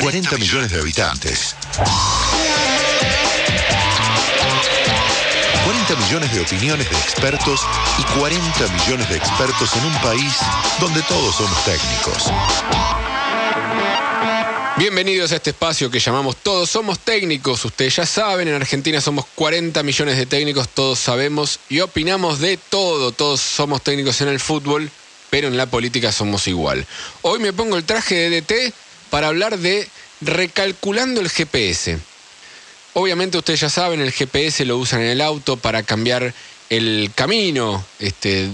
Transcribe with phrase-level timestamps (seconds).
[0.00, 1.56] 40 millones de habitantes.
[5.64, 7.60] 40 millones de opiniones de expertos
[7.98, 10.34] y 40 millones de expertos en un país
[10.78, 12.30] donde todos somos técnicos.
[14.76, 17.64] Bienvenidos a este espacio que llamamos Todos Somos Técnicos.
[17.64, 22.56] Ustedes ya saben, en Argentina somos 40 millones de técnicos, todos sabemos y opinamos de
[22.56, 23.10] todo.
[23.10, 24.92] Todos somos técnicos en el fútbol,
[25.28, 26.86] pero en la política somos igual.
[27.22, 28.74] Hoy me pongo el traje de DT
[29.10, 29.88] para hablar de
[30.20, 31.98] recalculando el GPS.
[32.94, 36.34] Obviamente ustedes ya saben, el GPS lo usan en el auto para cambiar
[36.70, 38.48] el camino este,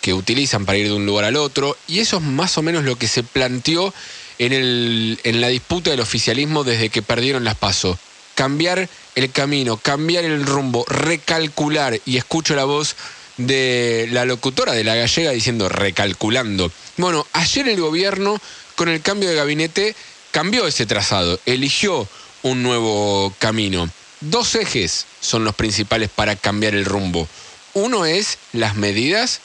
[0.00, 2.84] que utilizan para ir de un lugar al otro, y eso es más o menos
[2.84, 3.94] lo que se planteó
[4.38, 7.96] en, el, en la disputa del oficialismo desde que perdieron las pasos.
[8.34, 12.96] Cambiar el camino, cambiar el rumbo, recalcular, y escucho la voz
[13.36, 16.70] de la locutora de la gallega diciendo recalculando.
[16.96, 18.40] Bueno, ayer el gobierno,
[18.76, 19.94] con el cambio de gabinete,
[20.30, 22.08] cambió ese trazado, eligió
[22.42, 23.88] un nuevo camino.
[24.20, 27.28] Dos ejes son los principales para cambiar el rumbo.
[27.74, 29.40] Uno es las medidas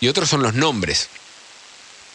[0.00, 1.08] y otro son los nombres.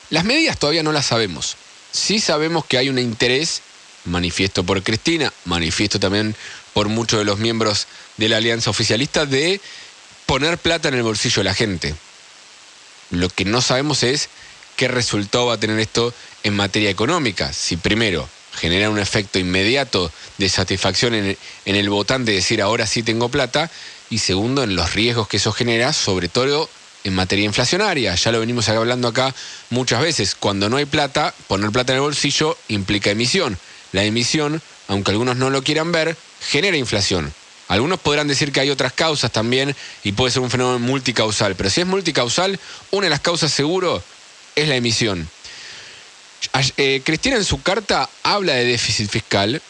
[0.10, 1.56] Las medidas todavía no las sabemos.
[1.92, 3.62] Sí sabemos que hay un interés,
[4.06, 6.36] manifiesto por Cristina, manifiesto también
[6.74, 9.60] por muchos de los miembros de la alianza oficialista, de
[10.26, 11.96] poner plata en el bolsillo de la gente.
[13.10, 14.30] Lo que no sabemos es
[14.80, 17.52] qué resultado va a tener esto en materia económica.
[17.52, 23.28] Si primero genera un efecto inmediato de satisfacción en el, votante, decir ahora sí tengo
[23.28, 23.70] plata,
[24.10, 26.70] y segundo en los riesgos que eso genera, sobre todo
[27.04, 28.16] en materia inflacionaria.
[28.16, 29.36] Ya lo venimos hablando acá
[29.70, 30.34] muchas veces.
[30.34, 33.60] Cuando no hay plata, poner plata en el bolsillo implica emisión.
[33.92, 37.34] La emisión, aunque algunos no lo quieran ver, genera inflación.
[37.68, 41.70] Algunos podrán decir que hay otras causas también y puede ser un fenómeno multicausal, pero
[41.70, 42.58] si es multicausal,
[42.92, 44.02] una de las causas seguro
[44.56, 45.30] es la emisión.
[46.78, 49.62] Eh, Cristina en su carta habla de déficit fiscal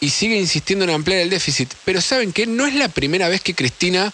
[0.00, 3.40] y sigue insistiendo en ampliar el déficit, pero ¿saben que No es la primera vez
[3.40, 4.12] que Cristina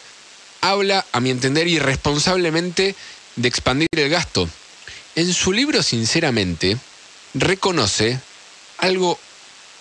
[0.61, 2.95] habla, a mi entender, irresponsablemente
[3.37, 4.49] de expandir el gasto.
[5.15, 6.77] En su libro, sinceramente,
[7.35, 8.21] reconoce
[8.79, 9.19] algo,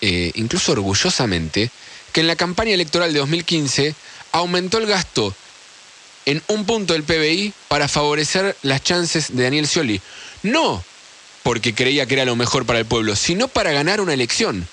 [0.01, 1.69] eh, incluso orgullosamente,
[2.11, 3.95] que en la campaña electoral de 2015
[4.31, 5.35] aumentó el gasto
[6.25, 10.01] en un punto del PBI para favorecer las chances de Daniel Scioli.
[10.43, 10.83] No
[11.47, 14.67] porque creía que era lo mejor para el pueblo, sino para ganar una elección.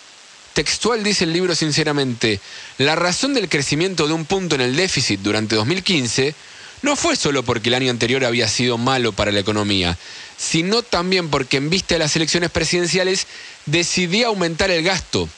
[0.54, 2.40] Textual dice el libro sinceramente,
[2.78, 6.34] la razón del crecimiento de un punto en el déficit durante 2015
[6.82, 9.96] no fue solo porque el año anterior había sido malo para la economía,
[10.36, 13.28] sino también porque en vista de las elecciones presidenciales
[13.66, 15.28] decidí aumentar el gasto.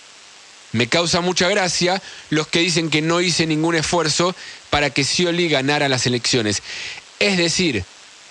[0.72, 4.34] Me causa mucha gracia los que dicen que no hice ningún esfuerzo
[4.70, 6.62] para que Scioli ganara las elecciones.
[7.19, 7.84] Es decir,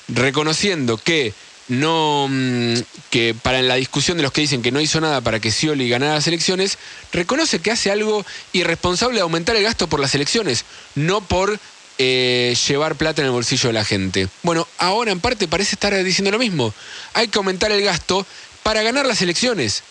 [0.08, 1.36] reconociendo que
[1.68, 2.76] no mm,
[3.10, 5.90] que para la discusión de los que dicen que no hizo nada para que Scioli
[5.90, 6.78] ganara las elecciones,
[7.12, 10.66] reconoce que hace algo irresponsable de aumentar el gasto por las elecciones,
[10.96, 11.60] no por
[11.98, 14.28] eh, llevar plata en el bolsillo de la gente.
[14.44, 16.74] Bueno, ahora en parte parece estar diciendo lo mismo.
[17.14, 18.26] Hay que aumentar el gasto
[18.64, 19.84] para ganar las elecciones,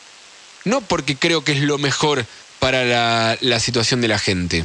[0.64, 2.24] no porque creo que es lo mejor
[2.58, 4.64] para la, la situación de la gente.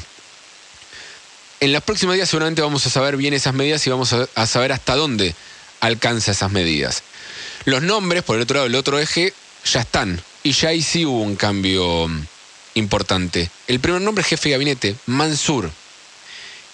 [1.61, 4.71] En los próximos días seguramente vamos a saber bien esas medidas y vamos a saber
[4.71, 5.35] hasta dónde
[5.79, 7.03] alcanza esas medidas.
[7.66, 9.34] Los nombres, por el otro lado, el otro eje,
[9.66, 10.22] ya están.
[10.44, 12.25] Y ya ahí sí hubo un cambio mm,
[12.75, 13.50] importante.
[13.67, 15.69] El primer nombre es jefe de gabinete, Mansur.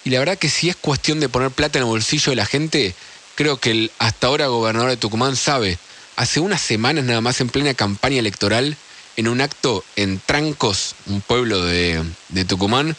[0.04, 2.46] Y la verdad que si es cuestión de poner plata en el bolsillo de la
[2.46, 2.94] gente,
[3.34, 5.78] creo que el hasta ahora gobernador de Tucumán sabe.
[6.14, 8.76] Hace unas semanas nada más en plena campaña electoral,
[9.16, 12.96] en un acto en Trancos, un pueblo de, de Tucumán,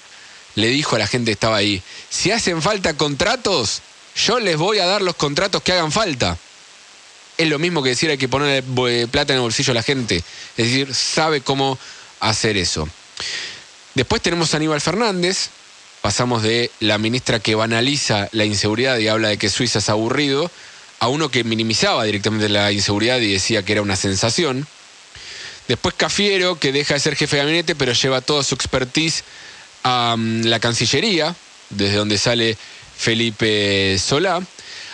[0.56, 3.82] le dijo a la gente que estaba ahí, si hacen falta contratos,
[4.18, 6.38] yo les voy a dar los contratos que hagan falta.
[7.38, 8.64] Es lo mismo que decir hay que poner
[9.12, 10.18] plata en el bolsillo a la gente.
[10.58, 11.78] Es decir, sabe cómo
[12.20, 12.90] hacer eso.
[13.94, 15.50] Después tenemos a Aníbal Fernández.
[16.02, 20.50] Pasamos de la ministra que banaliza la inseguridad y habla de que Suiza es aburrido,
[21.00, 24.68] a uno que minimizaba directamente la inseguridad y decía que era una sensación.
[25.68, 29.24] Después Cafiero, que deja de ser jefe de gabinete, pero lleva toda su expertise
[29.84, 31.36] a mm, la Cancillería,
[31.70, 32.58] desde donde sale
[32.98, 34.42] Felipe Solá.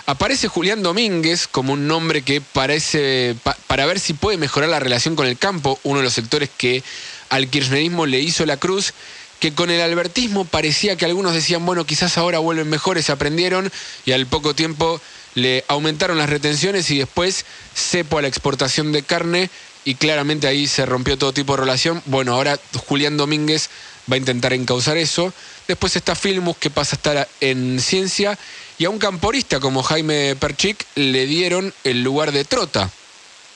[0.06, 3.36] Aparece Julián Domínguez como un nombre que parece
[3.68, 6.84] para ver si puede mejorar la relación con el campo, uno de los sectores que
[7.30, 8.94] al kirchnerismo le hizo la cruz,
[9.40, 13.72] que con el albertismo parecía que algunos decían, bueno, quizás ahora vuelven mejores, aprendieron
[14.06, 15.00] y al poco tiempo
[15.36, 19.50] le aumentaron las retenciones y después cepo a la exportación de carne
[19.86, 22.02] y claramente ahí se rompió todo tipo de relación.
[22.06, 23.70] Bueno, ahora Julián Domínguez
[24.12, 25.34] va a intentar encauzar eso.
[25.68, 28.38] Después está Filmus, que pasa a estar en ciencia.
[28.78, 32.90] Y a un camporista como Jaime Perchic le dieron el lugar de Trota,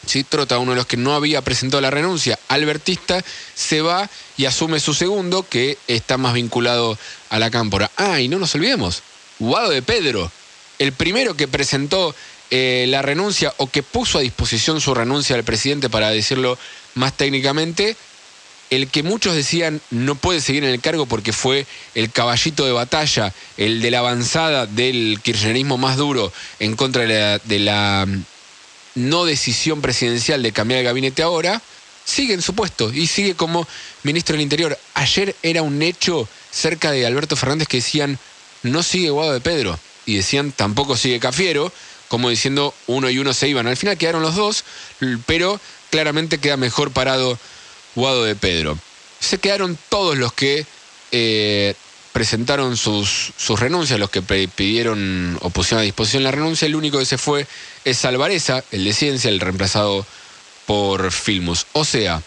[0.05, 0.23] ¿sí?
[0.23, 3.23] Trota, uno de los que no había presentado la renuncia, albertista,
[3.55, 6.97] se va y asume su segundo, que está más vinculado
[7.29, 7.91] a la cámpora.
[7.97, 9.01] Ah, y no nos olvidemos,
[9.39, 10.31] Guado de Pedro,
[10.79, 12.15] el primero que presentó
[12.49, 16.57] eh, la renuncia o que puso a disposición su renuncia al presidente, para decirlo
[16.95, 17.97] más técnicamente,
[18.69, 21.65] el que muchos decían no puede seguir en el cargo porque fue
[21.95, 27.59] el caballito de batalla, el de la avanzada del kirchnerismo más duro en contra de
[27.59, 28.23] la, mm,
[28.95, 31.61] no decisión presidencial de cambiar el gabinete ahora,
[32.03, 33.67] sigue en su puesto y sigue como
[34.03, 34.77] ministro del Interior.
[34.95, 38.17] Ayer era un hecho cerca de Alberto Fernández que decían
[38.63, 41.71] no sigue Guado de Pedro y decían tampoco sigue Cafiero,
[42.07, 43.67] como diciendo uno y uno se iban.
[43.67, 44.63] Al final quedaron los dos,
[45.25, 45.59] pero
[45.89, 47.37] claramente queda mejor parado
[47.97, 48.77] Guado de Pedro.
[49.19, 50.67] Se quedaron todos los que
[51.11, 51.73] eh,
[52.13, 56.67] presentaron sus, sus, renuncias, los que pidieron o pusieron a disposición la renuncia.
[56.67, 57.47] El único que se fue
[57.85, 60.05] es Alvareza, el de Ciencia, el reemplazado
[60.67, 61.65] por Filmus.
[61.73, 62.21] O sea,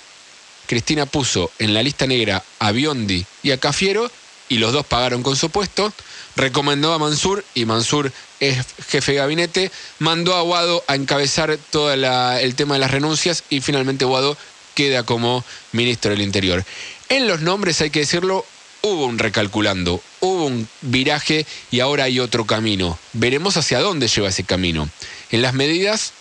[0.67, 4.11] Cristina puso en la lista negra a Biondi y a Cafiero
[4.49, 5.93] y los dos pagaron con su puesto.
[6.35, 9.71] Recomendó a Mansur y Mansur es jefe de gabinete.
[10.01, 14.37] Mandó a Guado a encabezar todo el tema de las renuncias y finalmente Guado
[14.75, 16.65] queda como ministro del Interior.
[17.09, 18.45] En los nombres, hay que decirlo,
[18.83, 22.99] hubo un recalculando, hubo un viraje y ahora hay otro camino.
[23.13, 24.89] Veremos hacia dónde lleva ese camino.
[25.31, 26.13] En las medidas,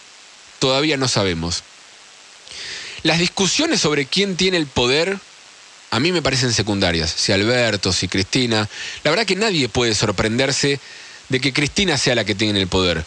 [0.60, 1.64] todavía no sabemos.
[3.04, 5.20] Las discusiones sobre quién tiene el poder
[5.92, 7.12] a mí me parecen secundarias.
[7.16, 8.70] Si Alberto, si Cristina.
[9.04, 10.80] La verdad que nadie puede sorprenderse
[11.30, 13.04] de que Cristina sea la que tiene el poder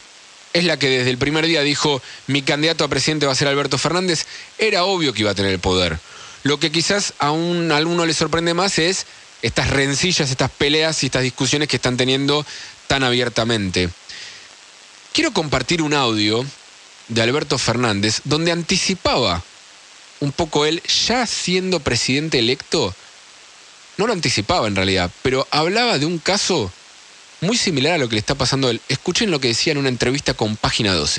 [0.52, 3.48] es la que desde el primer día dijo mi candidato a presidente va a ser
[3.48, 4.26] Alberto Fernández,
[4.58, 5.98] era obvio que iba a tener el poder.
[6.42, 9.06] Lo que quizás a, un, a alguno le sorprende más es
[9.42, 12.44] estas rencillas, estas peleas y estas discusiones que están teniendo
[12.86, 13.88] tan abiertamente.
[15.12, 16.44] Quiero compartir un audio
[17.08, 19.42] de Alberto Fernández donde anticipaba
[20.20, 22.94] un poco él, ya siendo presidente electo,
[23.96, 26.72] no lo anticipaba en realidad, pero hablaba de un caso
[27.42, 28.80] muy similar a lo que le está pasando a él.
[28.88, 31.18] Escuchen lo que decía en una entrevista con Página 12.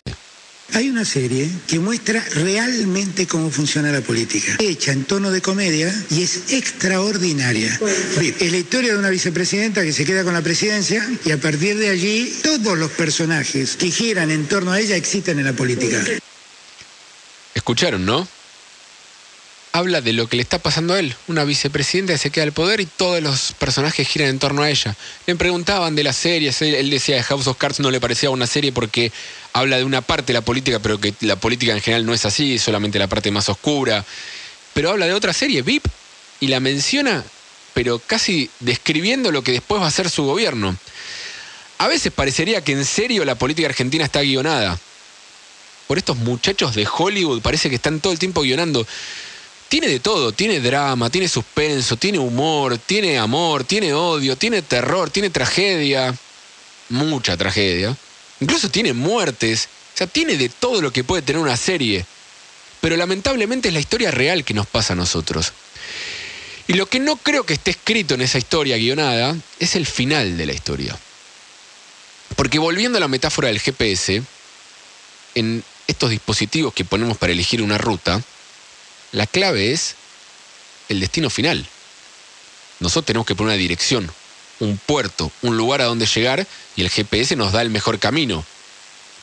[0.74, 5.94] Hay una serie que muestra realmente cómo funciona la política, hecha en tono de comedia
[6.10, 7.80] y es extraordinaria.
[8.40, 11.78] Es la historia de una vicepresidenta que se queda con la presidencia y a partir
[11.78, 16.02] de allí todos los personajes que giran en torno a ella existen en la política.
[17.54, 18.28] Escucharon, ¿no?
[19.74, 21.16] Habla de lo que le está pasando a él.
[21.28, 24.70] Una vicepresidenta que se queda al poder y todos los personajes giran en torno a
[24.70, 24.96] ella.
[25.26, 28.46] Le preguntaban de las series, él decía que House of Cards no le parecía una
[28.46, 29.12] serie porque
[29.52, 32.24] habla de una parte de la política, pero que la política en general no es
[32.24, 34.06] así, solamente la parte más oscura.
[34.76, 35.86] Pero habla de otra serie, VIP,
[36.40, 37.24] y la menciona,
[37.74, 40.78] pero casi describiendo lo que después va a ser su gobierno.
[41.80, 44.80] A veces parecería que en serio la política argentina está guionada.
[45.88, 48.86] Por estos muchachos de Hollywood parece que están todo el tiempo guionando
[49.70, 55.10] tiene de todo, tiene drama, tiene suspenso, tiene humor, tiene amor, tiene odio, tiene terror,
[55.10, 56.16] tiene tragedia,
[56.90, 57.96] mucha tragedia.
[58.40, 62.06] Incluso tiene muertes, o sea, tiene de todo lo que puede tener una serie.
[62.82, 65.54] Pero lamentablemente es la historia real que nos pasa a nosotros.
[66.68, 70.38] Y lo que no creo que esté escrito en esa historia guionada es el final
[70.38, 70.98] de la historia.
[72.36, 74.24] Porque volviendo a la metáfora del GPS,
[75.36, 78.22] en estos dispositivos que ponemos para elegir una ruta,
[79.14, 79.96] la clave es
[80.90, 81.66] el destino final.
[82.80, 84.12] Nosotros tenemos que poner una dirección,
[84.60, 86.46] un puerto, un lugar a donde llegar
[86.76, 88.44] y el GPS nos da el mejor camino.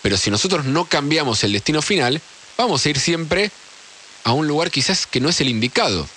[0.00, 2.23] Pero si nosotros no cambiamos el destino final,
[2.57, 3.50] vamos a ir siempre
[4.25, 6.09] a un lugar quizás que no es el indicado.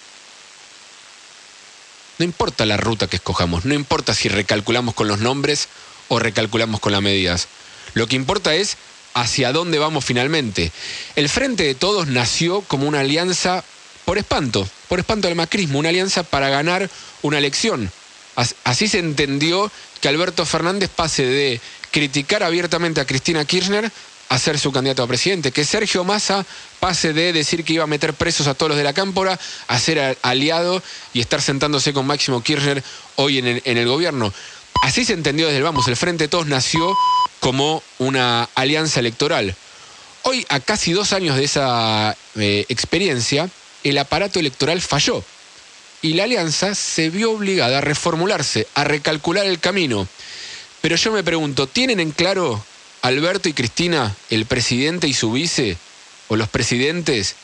[2.19, 5.67] No importa la ruta que escojamos, no importa si recalculamos con los nombres
[6.09, 7.47] o recalculamos con las medidas.
[7.95, 8.77] Lo que importa es
[9.13, 10.71] hacia dónde vamos finalmente.
[11.15, 13.63] El Frente de Todos nació como una alianza
[14.05, 16.89] por espanto, por espanto del macrismo, una alianza para ganar
[17.21, 17.91] una elección.
[18.63, 23.91] Así se entendió que Alberto Fernández pase de criticar abiertamente a Cristina Kirchner
[24.29, 26.43] a ser su candidato a presidente, que Sergio Massa
[26.79, 29.79] pase de decir que iba a meter presos a todos los de la cámpora a
[29.79, 30.81] ser aliado
[31.13, 32.83] y estar sentándose con Máximo Kirchner
[33.15, 34.33] hoy en el, gobierno.
[34.81, 36.95] Así se entendió desde el vamos, el Frente Todos nació
[37.39, 39.55] como una alianza electoral.
[40.23, 43.49] Hoy, a casi dos años de esa eh, experiencia,
[43.83, 45.23] el aparato electoral falló
[46.01, 50.07] y la alianza se vio obligada a reformularse, a recalcular el camino.
[50.81, 52.63] Pero yo me pregunto, ¿tienen en claro
[53.01, 55.77] Alberto y Cristina, el presidente y su vice,
[56.27, 57.35] o los presidentes,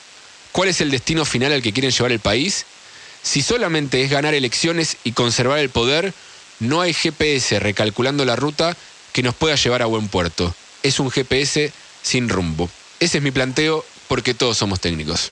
[0.52, 2.66] cuál es el destino final al que quieren llevar el país?
[3.24, 6.14] Si solamente es ganar elecciones y conservar el poder,
[6.60, 8.76] no hay GPS recalculando la ruta
[9.12, 10.54] que nos pueda llevar a buen puerto.
[10.84, 12.70] Es un GPS sin rumbo.
[13.00, 15.28] Ese es mi planteo porque todos somos técnicos.